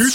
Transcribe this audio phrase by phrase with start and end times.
[0.00, 0.06] 今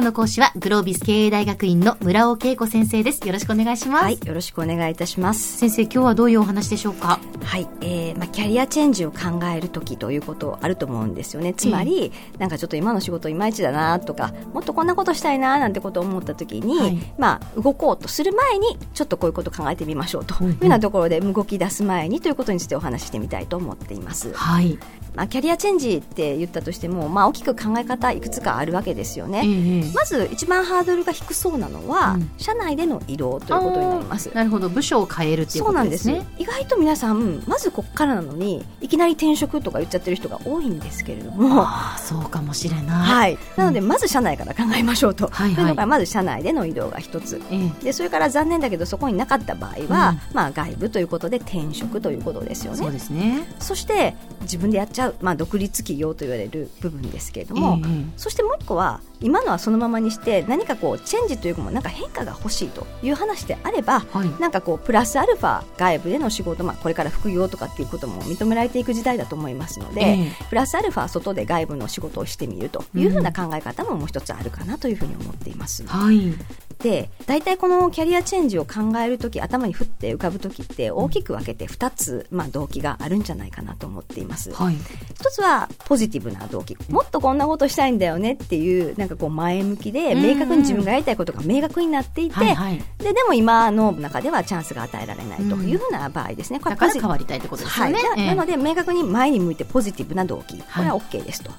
[0.00, 3.26] 日の講師はグロービス経営大学院の村尾恵子先生です。
[3.26, 4.04] よろしくお願いします。
[4.04, 5.56] はい、よろしくお願いいたします。
[5.56, 7.18] 先生、今日はどういうお話でしょうか？
[7.42, 11.54] はい、えーまあ、キャリアチェンジを考える時ということあると思うんですよね。
[11.54, 24.30] つまり、なんかちょっと今の仕事いまいちだなとか、もっとこんなことしたいななんてことを思った時に、はいまあ、動こうとする前に、ちょっとこういうこと考えてみましょうというようなところで、動き出す前にということについてお話ししてみたいと思っています。
[24.34, 24.78] はい。
[25.14, 29.42] まあ、キャリアチェンジって言ったとしても、まあ、大きく考え方いくつかあるわけですよね。
[29.44, 32.30] ええまず一番ハードルが低そうなのは、うん。
[32.38, 34.30] 社内での移動ということになります。
[34.34, 34.68] なるほど。
[34.68, 36.08] 部署を変えるっていうそうなんです。
[36.08, 36.36] ことですね。
[36.38, 41.62] 意外と皆さんまずここからなのにいきなり転職とか言っちゃってる人が多いんですけれども。
[41.62, 42.84] ああ、そうかもしれない。
[42.86, 45.54] はい、なのでまず社内から考えましょうと、はいはい。
[45.54, 47.40] というのがまず社内での移動が一つ。
[47.50, 47.84] ええ。
[47.84, 50.18] でそれから残念だけどそこになかった場合は、うん。
[50.32, 53.44] まあ、外部ということで転職ということですよそうねですね。
[53.60, 70.04] そして自分でやっちゃう、まあ、独立企業と言われる部分ですけれども、ええそしてもう一個は今のはそのままにして何かこうチェンジというかもなんか変化が欲しいという話であれば、はいなんかこうプラスアルファ外部での仕事、まあ、これから副業とかっていうことも認められていく時代だと思いますので、え
[70.40, 75.84] えプラスアルファ外で外部の仕事をしてみるというふうな考え方ももう一つあるかなというふうに思っています。
[75.86, 76.34] はい。
[76.78, 84.52] で大体このキャリアチェンジを考えるとき頭にふって浮かぶときって大きく分けて2つ、まあ、動機があるんじゃないかなと思っています。
[84.52, 84.76] はい。
[85.14, 92.82] 一つはポジティブな動機もっとこんなことしたいんだよねっていうなんかこう前向きでうん明確に自分がやりたいことが明確になっていて、はいはい。
[92.98, 98.02] ででも今の中ではチャンスが与えられないというふうな場合ですね、これだからポジ変わりたいってことですはいよね。
[98.16, 101.50] ええななので明確に前に向いてポジティブな動機これは OK ですと。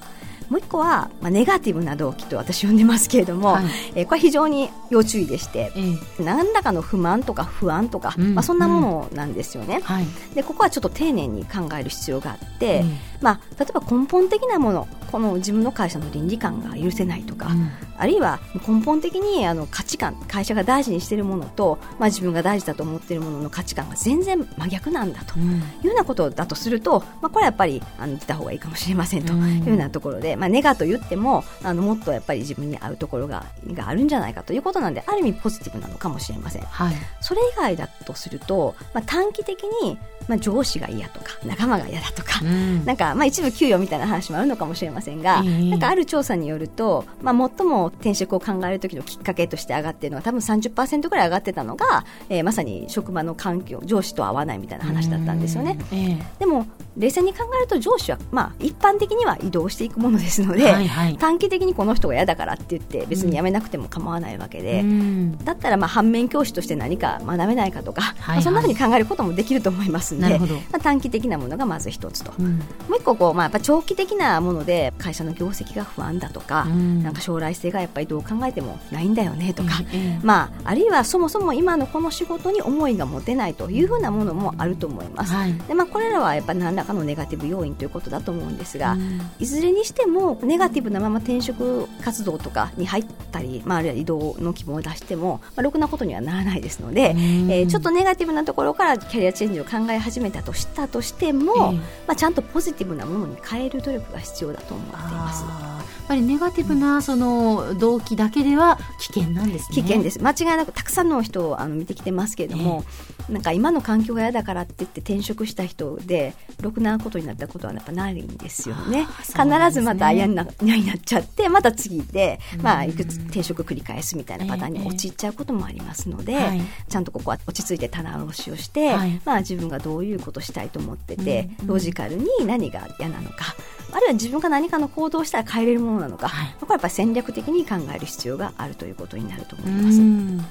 [0.48, 3.64] もう一個は、まあ、ネガティブな動機と私呼んでますけれども、はい。
[3.94, 5.80] えーこれ非常に要注意でしてえ
[6.20, 6.22] え。
[6.22, 8.34] 何らかの不満とか不安とか、うん。
[8.34, 9.80] まあ、そんなものなんですよね。
[9.82, 10.06] はい。
[10.34, 12.84] でここはちょっと丁寧に考える必要があって、え
[13.26, 25.34] まあ、例えば根本的なものこの自分の会社の倫理観が許せないとか、うんあるいは根本的にあの価値観会社が大事にしているものと、まあ、自分が大事だと思っているものの価値観が全然真逆なんだと。
[25.36, 36.62] うんいうようなことだとすると、まあ、これはやっぱりあの出た方がいいかもしれませんとうんいうようなところで、まあ、ネガと言ってもあのもっとやっぱり自分に合うところががあるんじゃないかということなんである意味ポジティブなのかもしれません。
[36.62, 36.94] はい。
[37.22, 39.98] それ以外だとすると、まあ、短期的に、
[40.28, 55.78] まあ、上司が嫌とか仲間が嫌だとか、うんなんか、まあ、一部給与みたいな話もあるのかもしれませんが、ええなんかある調査によると、まあ、最も転職を考える時のきっかけとして上がっているのは多分30%ぐらい上がってたのが、えーまさに職場の環境上司と合わないみたいな話だったんですよね。
[55.92, 55.98] うん。
[55.98, 56.66] えでも
[56.96, 61.18] 冷静に考えると上司は、まあ、一般的には移動していくものですのえで、はいはい。
[61.18, 65.44] 短期的にこの人が嫌だからって言って別に辞めなくても構わないわけで、うん。
[65.44, 72.58] だったらまあ反面教師として何か学べないかとか、はいまあそんなふうに考えることもできると思いますので、まあ、短期的なものがまず一つと、うん。
[72.88, 77.02] もう一個こう、まあ、やっぱ長期的なもので会社の業績が不安だとか、うん。
[77.02, 85.32] なんか将来性がやっぱりどう考えてもないんだよねとか、ええまあ、あるいはそもそも今のこの仕事に思いが持てないというふうなものもあると思います。
[85.32, 85.54] はい。
[85.54, 89.20] でまあ、これらはやっぱ何らかのネガティブ要因ということだと思うんですが、うん。
[89.38, 97.18] いずれにしてもネガティブなまま転職活動とかに入ったり、まあ、あるいは移動の希望を出しても、まあ、ろくなことにはならないですので、うん。
[97.50, 101.78] えーちょっとネガティブなところからキャリアチェンジを考え始めたとしたとしても、ええ。
[101.78, 105.75] まあ、ちゃんとポジティブなものに変える努力が必要だと思っています。
[106.06, 109.74] っぱりネガティブなその動機だけでは危険なんですね。
[109.74, 110.22] 危険です。
[110.22, 112.84] 間違いなくたくさんの人をあの見てきてますけれども、
[113.28, 119.00] なんか今の環境が嫌だからって言って転職した人でろくなことになったことはやっぱないんですよね。
[119.00, 119.06] ね。
[119.26, 119.36] 必
[119.72, 126.60] ずまた嫌にな嫌になっちゃってまた次で、まあ、うんいくつ転職繰り返すみたいなパターンに陥っちゃうこともありますので、はい。
[126.88, 129.20] ちゃんとここは落ち着いて棚卸しをして、はい。
[129.24, 131.66] まあ、自分がどういうことしたいと思ってて、うん。
[131.66, 133.56] ロジカルに何が嫌なのか
[133.96, 136.54] あるいは自分が何かの行動をしたら変えれるものなのか、はい。
[136.60, 140.46] これはやっぱり戦略的に考える必要があるということになると思ういます。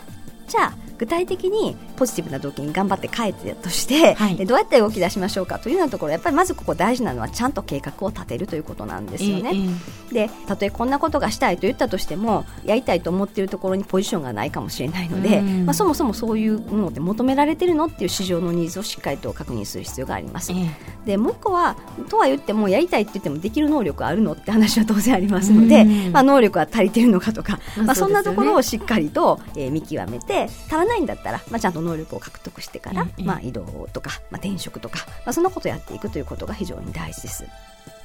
[0.45, 4.35] んじゃあ具体的にポジティブな動機に頑張って変えてたとして、はい。
[4.35, 9.52] でどうやって動き出しましょうかというようなところやっぱりまずここ大事なのはちゃんと計画を立てるということなんですよね。
[9.53, 9.58] え
[9.91, 15.66] えでたとえこんなことがしたいと言ったとしてもやりたいと思っているところにポジションがないかもしれないので、うん。
[15.66, 20.52] まあ、そもそもそういうものって求められてるのっていう市場のニーズをしっかりと確認する必要があります。
[20.53, 20.69] ええ。
[21.05, 21.75] でもう一個は
[22.09, 26.11] とは言ってもやりたいって言ってもできる能力あるのって話は当然ありますので、うん。
[26.14, 37.46] まあ、能力は足りてるのかとか、まあまあ、そんなところをしっかりと、えー見極めて、で足らないんだったら、まあ、ちゃんと能力を獲得してから、ええまあ、移動とか、まあ、転職とか、まあ、そんなことをやっていくということが非常に大事です。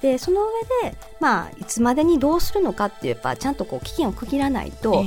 [0.00, 0.41] でその
[0.82, 5.05] 上で、まあ、いつまでにどうするのかっていうやっぱちゃんとこう期限を区切らないと、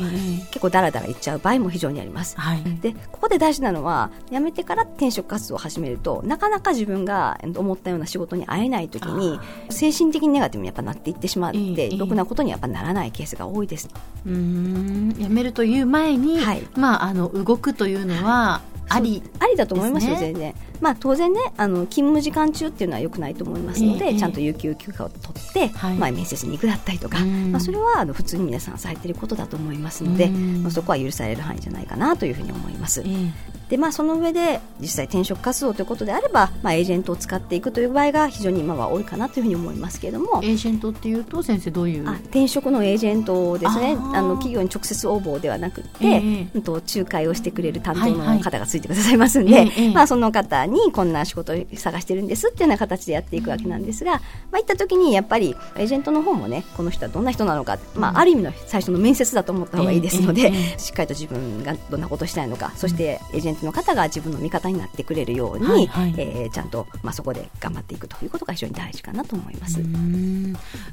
[0.52, 2.40] 結構ダラダラいっちゃう場合も非常にあります。
[2.40, 2.64] はい。
[2.80, 9.40] でここで大事なのは辞めてから転職活動を始めるとなかなか自分がえっと思ったような仕事に会えない時に
[9.72, 13.90] 精神的にネガティブにやっぱなっていってしまって、ええろくなことにやっぱならないケースが多いです。
[14.26, 20.56] うーん辞めるという前に、はいまああの動くというのはあり、ありだと思いますよ、全然。
[20.84, 24.20] まあ、当然ねあの勤務時間中っていうのは良くないと思いますので、ええ。
[24.20, 25.96] ちゃんと有給休暇を取って、はい。
[25.96, 27.52] まあ、面接に行くだったりとか、うん。
[27.54, 30.62] まあ、それはあの普通に皆さんされていることだと思いますので、うん。
[30.64, 33.02] まあ、そこは許される範囲じゃないかなというふうに思います。
[33.02, 33.54] ええ。
[33.70, 42.08] でまあ、その上で実際転職活動ということであれば、まあ、エージェントを使っていくという場合が非常に今は多いかなというふうに思いますけれどもエージェントっていうと先生どういう？
[42.08, 43.98] あ転職のエージェントですね。
[44.14, 46.48] あの企業に直接応募ではなくて、ええ。
[46.54, 48.38] うんと仲介をしてくれる担当はいはい。
[48.38, 49.94] の方がついてくださいますんで、ええええ。
[49.94, 54.20] まあ、その方にこんな仕事を探してるんですっていうような形でやっていくわけなんですが、ま
[54.54, 69.80] あ、いった時にやっぱりエージェントの方もねこの人はどんな人なのか、まあ、ある意味の最初の面接だと思った方がいいですので、しっかりと自分がどんなことをしたいのかそしてエージェントの方が自分の味方になってくれるように、はいはいえーちゃんと、まあ、そこで頑張っていくということが非常に大事かなと思います。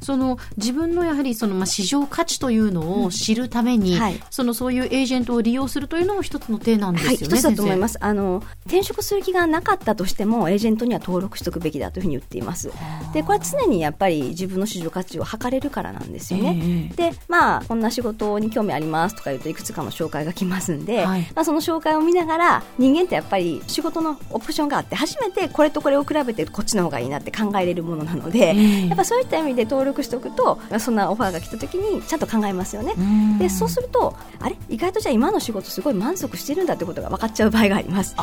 [0.01, 7.17] その自分のやはりそのまあ市場価値というのを知るために、はいそのそういうエージェントを利用するというのも一つの手なんですよね。。
[7.17, 7.99] はい、一つだと思いますす。
[8.01, 12.71] あの転職する気がなかったとしてもエージェントには登録しておくべきだというふうに言っています。
[13.13, 16.61] で、これは常にやっぱり自分の市場価値を測れるからなんですよね。
[16.63, 21.23] ええで、まあこんな仕事に興味ありますとか言うといくつかの紹介が来ますんで、はい。
[21.35, 28.87] まあその紹介を見ながら人間ってやっぱり仕事のオプションがあって初めてこれとこれを比べてこっちの方がいいなって考えれるものなので、ええ。
[28.89, 32.95] やっぱそういった意味で登録しておくとそんなオファーが来た時にちゃんと考えますよね。
[32.97, 33.39] うん。
[33.39, 34.57] でそうするとあれ？
[34.69, 38.15] 意外とじゃあ今の仕事すごい満足してるんだってことが分かっちゃう場合があります。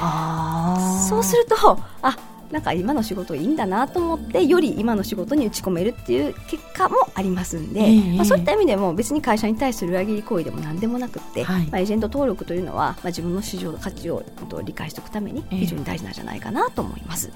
[1.10, 2.18] そうするとあ
[2.51, 14.24] なんか今の仕事いいんだなと思ってより今の仕事に打ち込めるっていう結果もありますんで、ええまあ、そういった意味でも別に会社に対する裏切り行為でも何でもなくって、はいまあ、エージェント登録というのは、まあ、自分の市場価値を
[14.63, 17.31] 理解しておくために非常に大事なんじゃないかなと思います。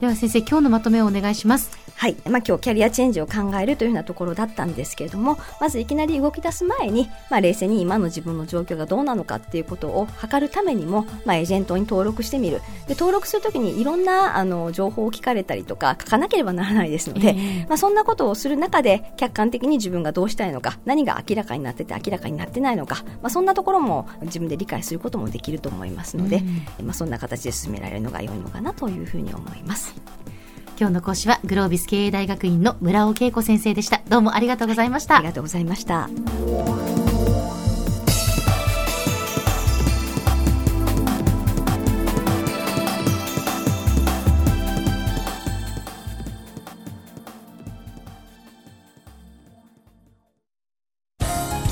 [0.00, 1.77] では先生今日のまとめをお願いします。
[1.98, 2.16] はい。
[2.26, 12.60] まあ今日キャリアチェンジを考えるというようなところだったんですけれども、まずいきなり動き出す前に、まあ冷静に今の自分の状況がどうなのかっていうことを測るためにも、まあエージェントに登録してみる。
[12.86, 26.44] で、登録するときにいろんなあの情報を聞かれたりとか書かなければならないですので、ええまあそんなことをする中で客観的に自分がどうしたいのか、何が明らかになってて明らかになってないのか、まあそんなところも自分で理解することもできると思いますので、
[26.80, 29.96] まあそんな形で進められるのが良いのかなというふうに思います。
[30.78, 34.00] 今日の講師はグロービス経営大学院の村尾恵子先生でした。
[34.08, 35.16] どうもありがとうございました。
[35.16, 36.08] ありがとうございました。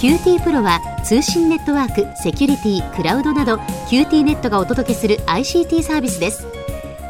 [0.01, 3.57] QT プロは通信ネットワーク、セキュリティ、クラウドなど
[3.89, 6.56] QT ネットがお届けする ICT サービスです。